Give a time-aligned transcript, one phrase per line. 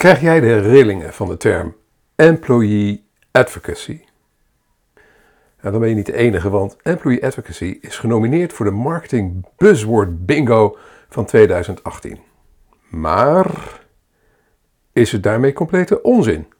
[0.00, 1.76] Krijg jij de rillingen van de term
[2.14, 4.00] employee advocacy?
[5.60, 9.46] Nou, dan ben je niet de enige, want employee advocacy is genomineerd voor de Marketing
[9.56, 10.76] Buzzword Bingo
[11.08, 12.18] van 2018.
[12.88, 13.80] Maar
[14.92, 16.52] is het daarmee complete onzin?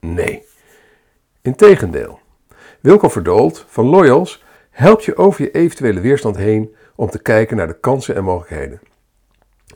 [0.00, 0.46] Nee.
[1.42, 2.20] Integendeel.
[2.80, 7.66] Wilco Verdoold van Loyals helpt je over je eventuele weerstand heen om te kijken naar
[7.66, 8.80] de kansen en mogelijkheden.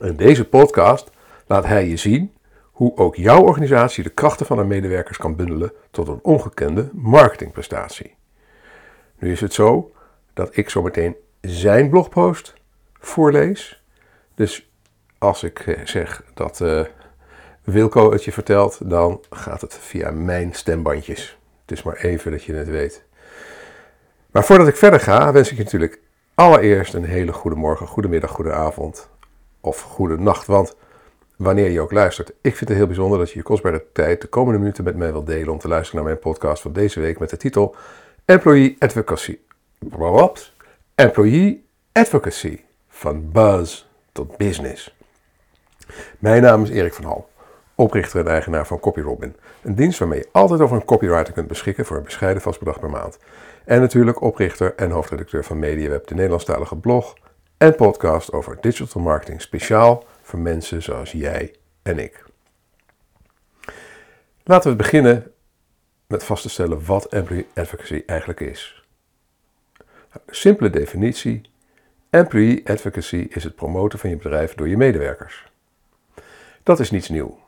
[0.01, 1.11] In deze podcast
[1.47, 2.34] laat hij je zien
[2.75, 8.15] hoe ook jouw organisatie de krachten van haar medewerkers kan bundelen tot een ongekende marketingprestatie.
[9.19, 9.91] Nu is het zo
[10.33, 12.53] dat ik zometeen zijn blogpost
[12.99, 13.83] voorlees.
[14.35, 14.71] Dus
[15.17, 16.81] als ik eh, zeg dat uh,
[17.63, 21.37] Wilco het je vertelt, dan gaat het via mijn stembandjes.
[21.61, 23.03] Het is maar even dat je het weet.
[24.31, 25.99] Maar voordat ik verder ga, wens ik je natuurlijk
[26.33, 29.09] allereerst een hele goede morgen, goede middag, goede avond
[29.61, 30.45] of goede nacht.
[30.47, 30.75] Want
[31.37, 34.27] wanneer je ook luistert, ik vind het heel bijzonder dat je je kostbare tijd de
[34.27, 37.19] komende minuten met mij wilt delen om te luisteren naar mijn podcast van deze week
[37.19, 37.75] met de titel
[38.25, 39.37] Employee Advocacy.
[39.79, 40.51] Wat?
[40.95, 42.59] Employee Advocacy.
[42.87, 44.95] Van buzz tot business.
[46.19, 47.29] Mijn naam is Erik van Hal,
[47.75, 49.35] oprichter en eigenaar van CopyRobin.
[49.61, 52.79] Een dienst waarmee je altijd over een copywriter kunt beschikken voor een bescheiden vast bedrag
[52.79, 53.17] per maand.
[53.65, 57.13] En natuurlijk oprichter en hoofdredacteur van MediaWeb, de Nederlandstalige blog
[57.57, 60.03] en podcast over digital marketing speciaal
[60.37, 62.23] mensen zoals jij en ik.
[64.43, 65.31] Laten we beginnen
[66.07, 68.83] met vast te stellen wat employee advocacy eigenlijk is.
[70.27, 71.41] Simpele definitie:
[72.09, 75.51] employee advocacy is het promoten van je bedrijf door je medewerkers.
[76.63, 77.39] Dat is niets nieuw.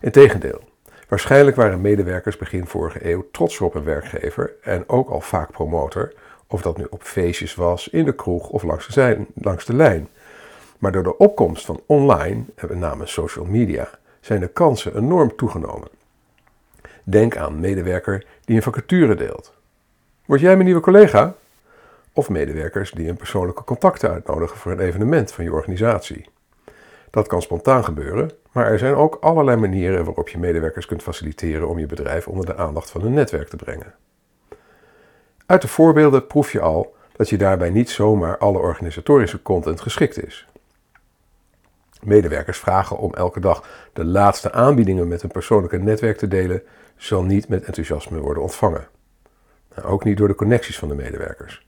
[0.00, 0.68] Integendeel,
[1.08, 6.12] waarschijnlijk waren medewerkers begin vorige eeuw trots op een werkgever en ook al vaak promotor,
[6.46, 10.08] of dat nu op feestjes was, in de kroeg of langs de, langs de lijn.
[10.78, 13.88] Maar door de opkomst van online, en met name social media,
[14.20, 15.88] zijn de kansen enorm toegenomen.
[17.04, 19.52] Denk aan medewerker die een vacature deelt.
[20.24, 21.34] Word jij mijn nieuwe collega?
[22.12, 26.26] Of medewerkers die een persoonlijke contact uitnodigen voor een evenement van je organisatie.
[27.10, 31.68] Dat kan spontaan gebeuren, maar er zijn ook allerlei manieren waarop je medewerkers kunt faciliteren
[31.68, 33.94] om je bedrijf onder de aandacht van een netwerk te brengen.
[35.46, 40.26] Uit de voorbeelden proef je al dat je daarbij niet zomaar alle organisatorische content geschikt
[40.26, 40.46] is.
[42.04, 46.62] Medewerkers vragen om elke dag de laatste aanbiedingen met een persoonlijke netwerk te delen,
[46.96, 48.86] zal niet met enthousiasme worden ontvangen.
[49.74, 51.66] Nou, ook niet door de connecties van de medewerkers.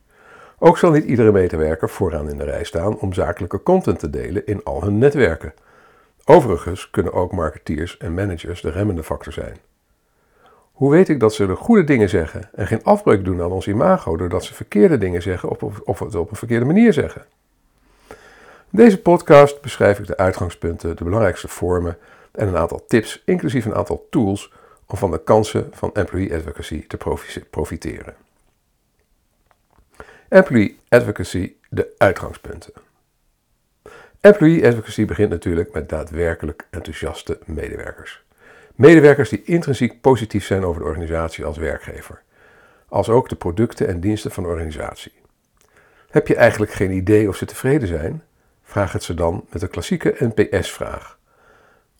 [0.58, 4.46] Ook zal niet iedere medewerker vooraan in de rij staan om zakelijke content te delen
[4.46, 5.54] in al hun netwerken.
[6.24, 9.56] Overigens kunnen ook marketeers en managers de remmende factor zijn.
[10.72, 13.66] Hoe weet ik dat ze de goede dingen zeggen en geen afbreuk doen aan ons
[13.66, 17.26] imago doordat ze verkeerde dingen zeggen of, of het op een verkeerde manier zeggen?
[18.76, 21.98] In deze podcast beschrijf ik de uitgangspunten, de belangrijkste vormen
[22.32, 24.52] en een aantal tips, inclusief een aantal tools
[24.86, 26.96] om van de kansen van employee advocacy te
[27.50, 28.14] profiteren.
[30.28, 32.72] Employee advocacy, de uitgangspunten.
[34.20, 38.24] Employee advocacy begint natuurlijk met daadwerkelijk enthousiaste medewerkers.
[38.74, 42.22] Medewerkers die intrinsiek positief zijn over de organisatie als werkgever,
[42.88, 45.12] als ook de producten en diensten van de organisatie.
[46.08, 48.22] Heb je eigenlijk geen idee of ze tevreden zijn?
[48.66, 51.18] Vraag het ze dan met de klassieke NPS-vraag.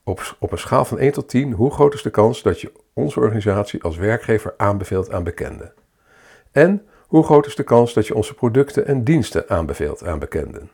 [0.04, 2.72] Op, op een schaal van 1 tot 10, hoe groot is de kans dat je
[2.92, 5.72] onze organisatie als werkgever aanbeveelt aan bekenden?
[6.52, 10.70] En hoe groot is de kans dat je onze producten en diensten aanbeveelt aan bekenden?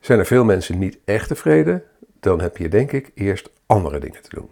[0.00, 1.82] Zijn er veel mensen niet echt tevreden,
[2.20, 4.50] dan heb je denk ik eerst andere dingen te doen.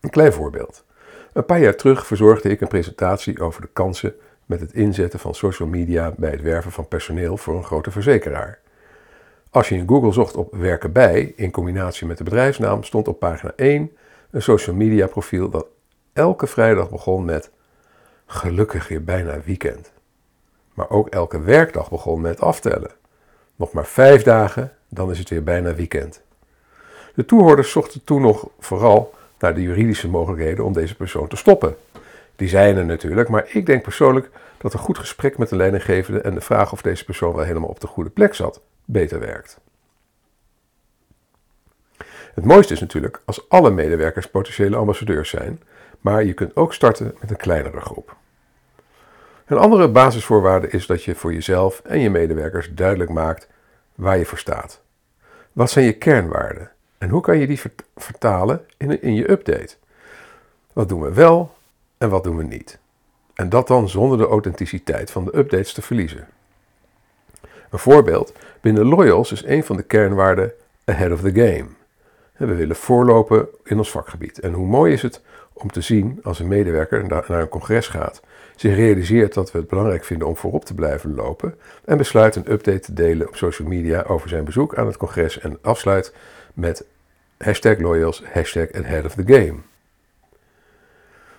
[0.00, 0.84] Een klein voorbeeld.
[1.32, 4.14] Een paar jaar terug verzorgde ik een presentatie over de kansen
[4.46, 8.58] met het inzetten van social media bij het werven van personeel voor een grote verzekeraar.
[9.50, 13.18] Als je in Google zocht op werken bij in combinatie met de bedrijfsnaam, stond op
[13.18, 13.96] pagina 1
[14.30, 15.66] een social media profiel dat
[16.12, 17.50] elke vrijdag begon met
[18.26, 19.92] gelukkig weer bijna weekend.
[20.74, 22.90] Maar ook elke werkdag begon met aftellen.
[23.56, 26.22] Nog maar vijf dagen, dan is het weer bijna weekend.
[27.14, 31.76] De toehoorders zochten toen nog vooral naar de juridische mogelijkheden om deze persoon te stoppen.
[32.36, 34.30] Die zijn er natuurlijk, maar ik denk persoonlijk
[34.64, 37.68] dat een goed gesprek met de leidinggevende en de vraag of deze persoon wel helemaal
[37.68, 39.58] op de goede plek zat, beter werkt.
[42.34, 45.62] Het mooiste is natuurlijk als alle medewerkers potentiële ambassadeurs zijn,
[46.00, 48.16] maar je kunt ook starten met een kleinere groep.
[49.46, 53.48] Een andere basisvoorwaarde is dat je voor jezelf en je medewerkers duidelijk maakt
[53.94, 54.80] waar je voor staat.
[55.52, 57.60] Wat zijn je kernwaarden en hoe kan je die
[57.96, 59.76] vertalen in, in je update?
[60.72, 61.54] Wat doen we wel
[61.98, 62.82] en wat doen we niet?
[63.34, 66.28] En dat dan zonder de authenticiteit van de updates te verliezen.
[67.70, 70.52] Een voorbeeld, binnen Loyals is een van de kernwaarden
[70.84, 71.66] ahead of the game.
[72.36, 74.40] We willen voorlopen in ons vakgebied.
[74.40, 75.20] En hoe mooi is het
[75.52, 78.22] om te zien als een medewerker naar een congres gaat,
[78.56, 81.54] zich realiseert dat we het belangrijk vinden om voorop te blijven lopen
[81.84, 85.38] en besluit een update te delen op social media over zijn bezoek aan het congres
[85.38, 86.14] en afsluit
[86.54, 86.84] met
[87.38, 89.54] hashtag loyals, hashtag ahead of the game.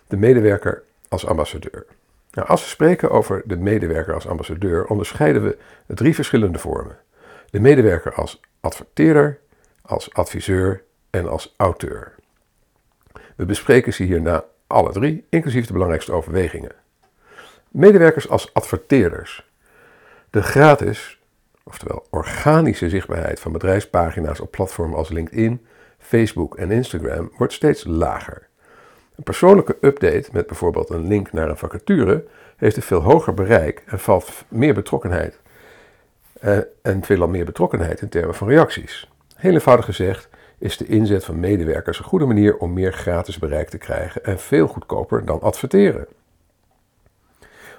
[0.08, 0.84] De medewerker
[1.16, 1.86] als ambassadeur.
[2.32, 5.58] Nou, als we spreken over de medewerker als ambassadeur, onderscheiden we
[5.88, 6.98] drie verschillende vormen.
[7.50, 9.40] De medewerker als adverteerder,
[9.82, 12.16] als adviseur en als auteur.
[13.36, 16.72] We bespreken ze hierna alle drie, inclusief de belangrijkste overwegingen.
[17.70, 19.50] Medewerkers als adverteerders.
[20.30, 21.20] De gratis,
[21.64, 25.66] oftewel organische zichtbaarheid van bedrijfspagina's op platformen als LinkedIn,
[25.98, 28.48] Facebook en Instagram wordt steeds lager.
[29.16, 32.26] Een persoonlijke update met bijvoorbeeld een link naar een vacature
[32.58, 35.40] heeft een veel hoger bereik en valt meer betrokkenheid.
[36.44, 39.12] Uh, en veelal meer betrokkenheid in termen van reacties.
[39.36, 43.70] Heel eenvoudig gezegd is de inzet van medewerkers een goede manier om meer gratis bereik
[43.70, 46.08] te krijgen en veel goedkoper dan adverteren.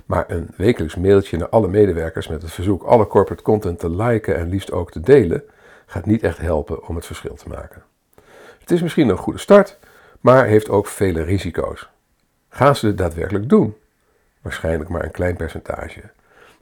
[0.06, 4.37] Maar een wekelijks mailtje naar alle medewerkers met het verzoek alle corporate content te liken
[4.37, 5.43] en liefst ook te delen,
[5.87, 7.83] gaat niet echt helpen om het verschil te maken.
[8.59, 9.79] Het is misschien een goede start,
[10.26, 11.88] maar heeft ook vele risico's.
[12.49, 13.76] Gaan ze het daadwerkelijk doen?
[14.40, 16.02] Waarschijnlijk maar een klein percentage.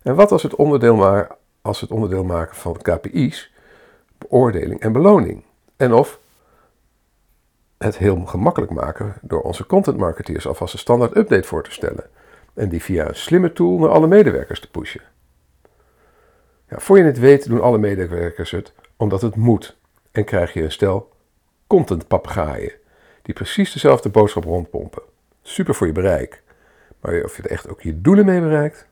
[0.03, 3.53] En wat als het onderdeel, maar, als het onderdeel maken van KPI's,
[4.19, 5.43] beoordeling en beloning?
[5.77, 6.19] En of
[7.79, 12.05] het heel gemakkelijk maken door onze content marketeers alvast een standaard update voor te stellen
[12.55, 15.03] en die via een slimme tool naar alle medewerkers te pushen.
[16.69, 19.77] Ja, voor je het weet doen alle medewerkers het omdat het moet
[20.11, 21.13] en krijg je een stel
[21.67, 22.83] contentpapegaaien
[23.25, 25.03] die precies dezelfde boodschap rondpompen.
[25.43, 26.43] Super voor je bereik,
[27.01, 28.87] maar of je er echt ook je doelen mee bereikt?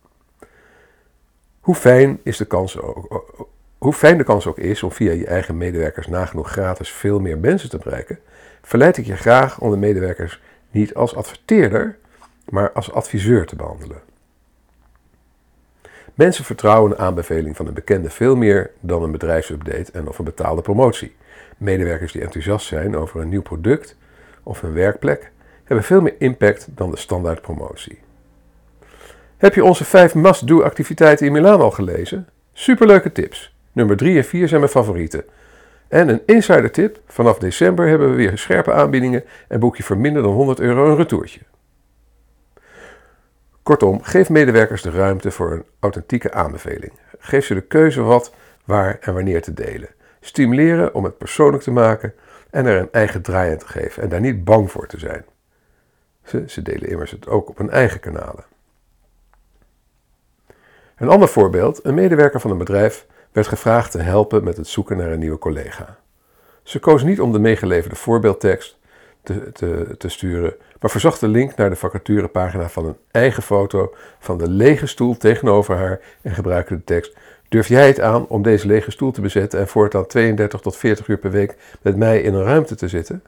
[1.60, 3.26] Hoe fijn, is de kans ook,
[3.78, 7.38] hoe fijn de kans ook is om via je eigen medewerkers nagenoeg gratis veel meer
[7.38, 8.18] mensen te bereiken,
[8.62, 10.40] verleid ik je graag om de medewerkers
[10.70, 11.98] niet als adverteerder,
[12.48, 14.00] maar als adviseur te behandelen.
[16.14, 20.24] Mensen vertrouwen een aanbeveling van een bekende veel meer dan een bedrijfsupdate en of een
[20.24, 21.16] betaalde promotie.
[21.56, 23.96] Medewerkers die enthousiast zijn over een nieuw product
[24.42, 25.30] of een werkplek
[25.64, 27.98] hebben veel meer impact dan de standaard promotie.
[29.36, 32.28] Heb je onze 5 must-do activiteiten in Milaan al gelezen?
[32.52, 33.54] Superleuke tips.
[33.72, 35.24] Nummer 3 en 4 zijn mijn favorieten.
[35.88, 39.98] En een insider tip: vanaf december hebben we weer scherpe aanbiedingen en boek je voor
[39.98, 41.40] minder dan 100 euro een retourtje.
[43.62, 46.92] Kortom, geef medewerkers de ruimte voor een authentieke aanbeveling.
[47.18, 48.34] Geef ze de keuze wat,
[48.64, 49.88] waar en wanneer te delen.
[50.20, 52.14] Stimuleren om het persoonlijk te maken
[52.52, 55.24] en er een eigen draai aan te geven en daar niet bang voor te zijn.
[56.24, 58.44] Ze, ze delen immers het ook op hun eigen kanalen.
[60.96, 64.96] Een ander voorbeeld: een medewerker van een bedrijf werd gevraagd te helpen met het zoeken
[64.96, 65.98] naar een nieuwe collega.
[66.62, 68.78] Ze koos niet om de meegeleverde voorbeeldtekst
[69.22, 73.94] te, te, te sturen, maar verzocht de link naar de vacaturepagina van een eigen foto
[74.18, 77.16] van de lege stoel tegenover haar en gebruikte de tekst:
[77.48, 81.08] Durf jij het aan om deze lege stoel te bezetten en voortaan 32 tot 40
[81.08, 83.22] uur per week met mij in een ruimte te zitten?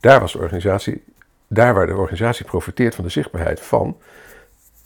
[0.00, 1.04] Daar, was de organisatie,
[1.48, 3.96] daar waar de organisatie profiteert van de zichtbaarheid van,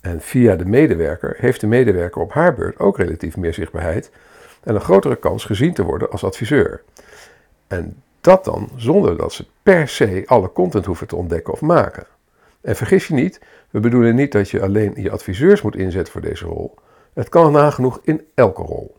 [0.01, 4.11] en via de medewerker heeft de medewerker op haar beurt ook relatief meer zichtbaarheid
[4.63, 6.83] en een grotere kans gezien te worden als adviseur.
[7.67, 12.07] En dat dan zonder dat ze per se alle content hoeven te ontdekken of maken.
[12.61, 13.41] En vergis je niet,
[13.71, 16.75] we bedoelen niet dat je alleen je adviseurs moet inzetten voor deze rol.
[17.13, 18.97] Het kan nagenoeg in elke rol.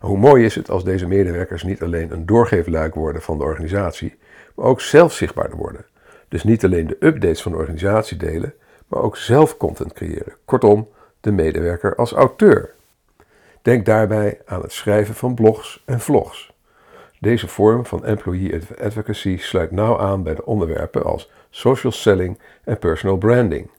[0.00, 4.18] Hoe mooi is het als deze medewerkers niet alleen een doorgeefluik worden van de organisatie,
[4.54, 5.84] maar ook zelf zichtbaarder worden.
[6.28, 8.54] Dus niet alleen de updates van de organisatie delen,
[8.86, 10.34] maar ook zelf content creëren.
[10.44, 10.88] Kortom,
[11.20, 12.74] de medewerker als auteur.
[13.62, 16.54] Denk daarbij aan het schrijven van blogs en vlogs.
[17.20, 22.78] Deze vorm van employee advocacy sluit nauw aan bij de onderwerpen als social selling en
[22.78, 23.70] personal branding.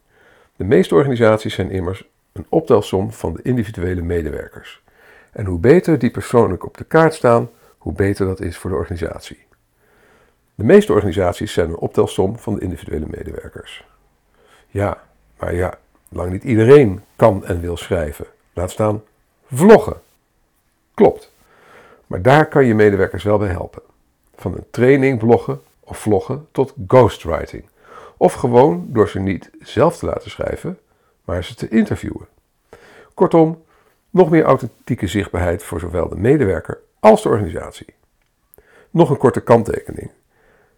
[0.56, 4.84] De meeste organisaties zijn immers een optelsom van de individuele medewerkers.
[5.32, 8.76] En hoe beter die persoonlijk op de kaart staan, hoe beter dat is voor de
[8.76, 9.46] organisatie.
[10.56, 13.86] De meeste organisaties zijn een optelsom van de individuele medewerkers.
[14.68, 15.04] Ja,
[15.40, 15.78] maar ja,
[16.10, 18.26] lang niet iedereen kan en wil schrijven.
[18.54, 19.04] Laat staan
[19.52, 20.02] vloggen.
[20.94, 21.32] Klopt.
[22.08, 23.82] Maar daar kan je medewerkers wel bij helpen.
[24.36, 27.66] Van een training bloggen of vloggen tot ghostwriting.
[28.18, 30.80] Of gewoon door ze niet zelf te laten schrijven,
[31.26, 32.28] maar ze te interviewen.
[33.14, 33.64] Kortom,
[34.10, 37.94] nog meer authentieke zichtbaarheid voor zowel de medewerker als de organisatie.
[38.90, 40.12] Nog een korte kanttekening.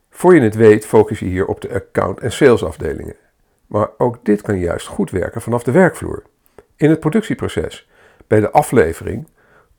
[0.10, 3.16] Voor je het weet focus je hier op de account- en salesafdelingen.
[3.68, 6.24] Maar ook dit kan juist goed werken vanaf de werkvloer.
[6.76, 7.90] In het productieproces,
[8.28, 9.28] bij de aflevering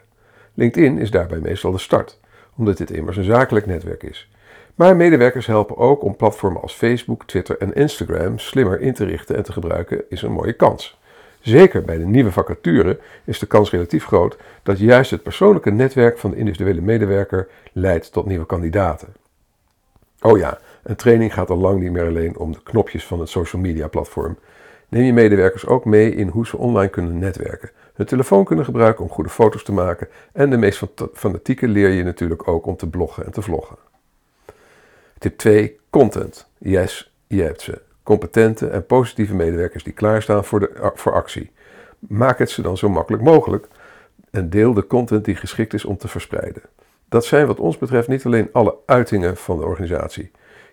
[0.55, 2.21] LinkedIn is daarbij meestal de start,
[2.57, 4.31] omdat dit immers een zakelijk netwerk is.
[4.75, 9.37] Maar medewerkers helpen ook om platformen als Facebook, Twitter en Instagram slimmer in te richten
[9.37, 10.99] en te gebruiken is een mooie kans.
[11.41, 16.19] Zeker bij de nieuwe vacature is de kans relatief groot dat juist het persoonlijke netwerk
[16.19, 19.15] van de individuele medewerker leidt tot nieuwe kandidaten.
[20.23, 23.29] Oh ja, een training gaat al lang niet meer alleen om de knopjes van het
[23.29, 24.39] social media platform.
[24.89, 29.05] Neem je medewerkers ook mee in hoe ze online kunnen netwerken, hun telefoon kunnen gebruiken
[29.05, 30.83] om goede foto's te maken en de meest
[31.15, 33.77] fanatieke leer je natuurlijk ook om te bloggen en te vloggen.
[35.19, 35.79] Tip 2.
[35.91, 36.49] Content.
[36.59, 41.51] Yes, je hebt ze competente en positieve medewerkers die klaarstaan voor, de, voor actie.
[41.99, 43.69] Maak het ze dan zo makkelijk mogelijk
[44.31, 46.63] en deel de content die geschikt is om te verspreiden.
[47.09, 50.31] Dat zijn wat ons betreft niet alleen alle uitingen van de organisatie.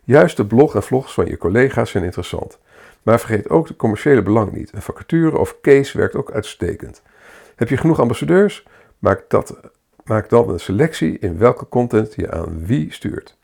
[0.08, 2.58] Juist de blog en vlogs van je collega's zijn interessant.
[3.04, 4.74] Maar vergeet ook de commerciële belang niet.
[4.74, 7.02] Een vacature of case werkt ook uitstekend.
[7.56, 8.68] Heb je genoeg ambassadeurs?
[9.00, 9.60] Maak, dat,
[10.04, 13.38] maak dan een selectie in welke content je aan wie stuurt.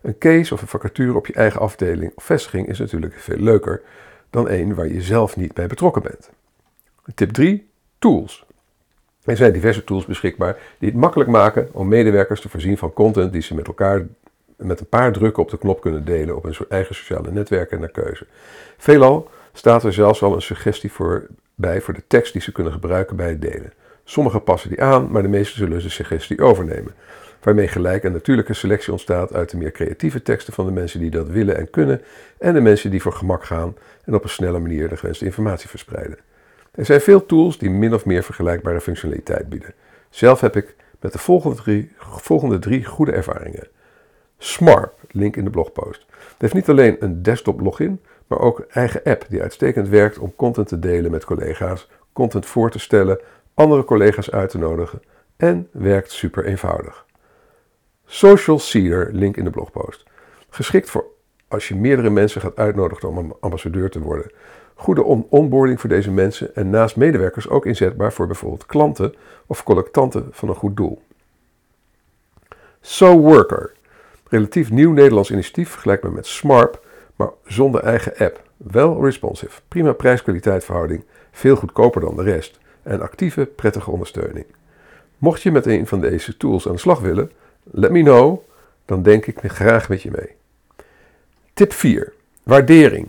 [0.00, 3.82] Een case of een vacature op je eigen afdeling of vestiging is natuurlijk veel leuker
[4.30, 6.30] dan een waar je zelf niet bij betrokken bent.
[7.14, 7.68] Tip 3.
[7.98, 8.46] Tools.
[9.24, 13.32] Er zijn diverse tools beschikbaar die het makkelijk maken om medewerkers te voorzien van content
[13.32, 14.06] die ze met elkaar
[14.64, 17.88] met een paar drukken op de knop kunnen delen op hun eigen sociale netwerken naar
[17.90, 18.26] keuze.
[18.76, 22.72] Veelal staat er zelfs al een suggestie voor, bij voor de tekst die ze kunnen
[22.72, 23.72] gebruiken bij het delen.
[24.04, 26.94] Sommigen passen die aan, maar de meeste zullen de suggestie overnemen
[27.42, 31.10] waarmee gelijk een natuurlijke selectie ontstaat uit de meer creatieve teksten van de mensen die
[31.10, 32.02] dat willen en kunnen
[32.38, 35.68] en de mensen die voor gemak gaan en op een snelle manier de gewenste informatie
[35.68, 36.18] verspreiden.
[36.72, 39.74] Er zijn veel tools die min of meer vergelijkbare functionaliteit bieden.
[40.10, 43.68] Zelf heb ik met de volgende drie, volgende drie goede ervaringen.
[44.44, 46.06] Smarp, link in de blogpost.
[46.08, 50.18] Het heeft niet alleen een desktop login, maar ook een eigen app die uitstekend werkt
[50.18, 53.20] om content te delen met collega's, content voor te stellen,
[53.54, 55.02] andere collega's uit te nodigen
[55.36, 57.06] en werkt super eenvoudig.
[58.04, 60.04] Social Seeder, link in de blogpost.
[60.50, 61.04] Geschikt voor
[61.48, 64.30] als je meerdere mensen gaat uitnodigen om ambassadeur te worden.
[64.74, 69.14] Goede onboarding voor deze mensen en naast medewerkers ook inzetbaar voor bijvoorbeeld klanten
[69.46, 71.02] of collectanten van een goed doel.
[72.80, 73.80] So Worker.
[74.32, 76.86] Relatief nieuw Nederlands initiatief, vergelijkbaar met Smarp,
[77.16, 78.42] maar zonder eigen app.
[78.56, 84.46] Wel responsive, prima prijs-kwaliteit verhouding, veel goedkoper dan de rest en actieve, prettige ondersteuning.
[85.18, 87.30] Mocht je met een van deze tools aan de slag willen,
[87.62, 88.38] Let me know,
[88.84, 90.30] dan denk ik graag met je mee.
[91.54, 92.12] Tip 4.
[92.42, 93.08] Waardering.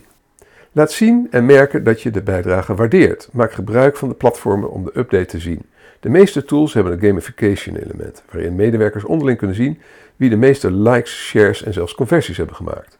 [0.76, 3.28] Laat zien en merken dat je de bijdrage waardeert.
[3.32, 5.62] Maak gebruik van de platformen om de update te zien.
[6.00, 9.80] De meeste tools hebben een gamification element, waarin medewerkers onderling kunnen zien
[10.16, 12.98] wie de meeste likes, shares en zelfs conversies hebben gemaakt.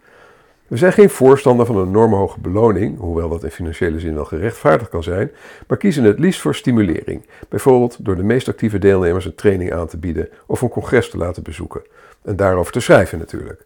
[0.66, 4.24] We zijn geen voorstander van een enorme hoge beloning, hoewel dat in financiële zin wel
[4.24, 5.30] gerechtvaardigd kan zijn,
[5.66, 7.26] maar kiezen het liefst voor stimulering.
[7.48, 11.16] Bijvoorbeeld door de meest actieve deelnemers een training aan te bieden of een congres te
[11.16, 11.82] laten bezoeken.
[12.24, 13.64] En daarover te schrijven natuurlijk.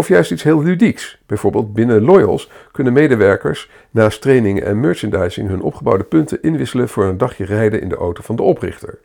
[0.00, 1.22] Of juist iets heel ludieks.
[1.26, 7.18] Bijvoorbeeld binnen Loyals kunnen medewerkers naast trainingen en merchandising hun opgebouwde punten inwisselen voor een
[7.18, 8.98] dagje rijden in de auto van de oprichter.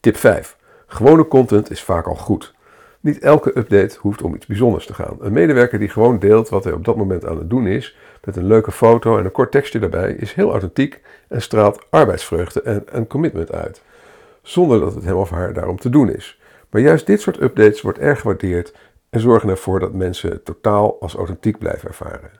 [0.00, 0.56] Tip 5.
[0.86, 2.54] Gewone content is vaak al goed.
[3.00, 5.16] Niet elke update hoeft om iets bijzonders te gaan.
[5.20, 8.36] Een medewerker die gewoon deelt wat hij op dat moment aan het doen is, met
[8.36, 12.82] een leuke foto en een kort tekstje daarbij, is heel authentiek en straalt arbeidsvreugde en
[12.86, 13.82] een commitment uit.
[14.42, 16.40] Zonder dat het hem of haar daarom te doen is.
[16.72, 18.72] Maar juist dit soort updates wordt erg gewaardeerd
[19.12, 22.30] en zorgen ervoor dat mensen het totaal als authentiek blijven ervaren.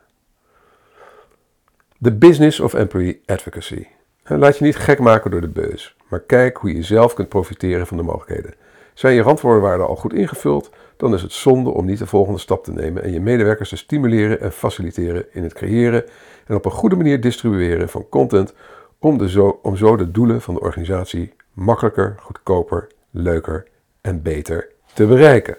[2.00, 3.86] The business of employee advocacy.
[4.24, 7.86] Laat je niet gek maken door de beus, maar kijk hoe je zelf kunt profiteren
[7.86, 8.54] van de mogelijkheden.
[8.94, 12.64] Zijn je randvoorwaarden al goed ingevuld, dan is het zonde om niet de volgende stap
[12.64, 16.04] te nemen en je medewerkers te stimuleren en faciliteren in het creëren
[16.46, 18.54] en op een goede manier distribueren van content
[18.98, 23.66] om, de zo, om zo de doelen van de organisatie makkelijker, goedkoper, leuker
[24.00, 25.56] en beter te bereiken.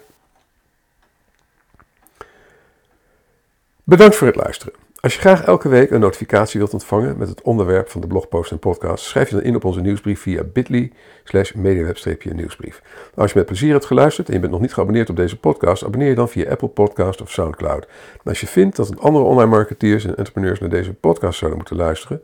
[3.86, 4.74] Bedankt voor het luisteren.
[5.00, 8.50] Als je graag elke week een notificatie wilt ontvangen met het onderwerp van de blogpost
[8.50, 10.92] en podcast, schrijf je dan in op onze nieuwsbrief via bit.ly
[11.24, 12.82] slash mediaweb-nieuwsbrief.
[13.14, 15.84] Als je met plezier hebt geluisterd en je bent nog niet geabonneerd op deze podcast,
[15.84, 17.86] abonneer je dan via Apple Podcast of Soundcloud.
[18.12, 21.76] En als je vindt dat andere online marketeers en entrepreneurs naar deze podcast zouden moeten
[21.76, 22.22] luisteren,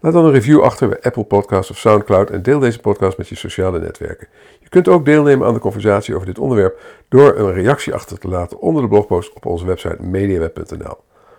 [0.00, 3.28] laat dan een review achter bij Apple Podcast of Soundcloud en deel deze podcast met
[3.28, 4.28] je sociale netwerken.
[4.60, 8.28] Je kunt ook deelnemen aan de conversatie over dit onderwerp door een reactie achter te
[8.28, 10.96] laten onder de blogpost op onze website mediaweb.nl.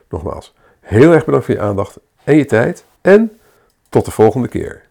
[0.09, 3.39] Nogmaals, heel erg bedankt voor je aandacht en je tijd en
[3.89, 4.89] tot de volgende keer.